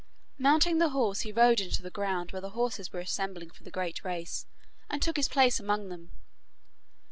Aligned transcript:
Mounting 0.39 0.79
the 0.79 0.89
horse 0.89 1.19
he 1.21 1.31
rode 1.31 1.59
into 1.59 1.83
the 1.83 1.91
ground 1.91 2.31
where 2.31 2.41
the 2.41 2.49
horses 2.57 2.91
were 2.91 3.01
assembling 3.01 3.51
for 3.51 3.61
the 3.63 3.69
great 3.69 4.03
race, 4.03 4.47
and 4.89 4.99
took 4.99 5.15
his 5.15 5.27
place 5.29 5.59
among 5.59 5.89
them. 5.89 6.09